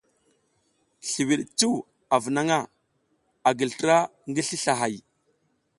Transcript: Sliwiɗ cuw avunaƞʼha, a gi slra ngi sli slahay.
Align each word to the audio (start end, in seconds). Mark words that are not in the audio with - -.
Sliwiɗ 1.09 1.41
cuw 1.57 1.75
avunaƞʼha, 2.15 2.59
a 3.47 3.49
gi 3.57 3.65
slra 3.73 3.97
ngi 4.29 4.41
sli 4.47 4.57
slahay. 4.63 4.95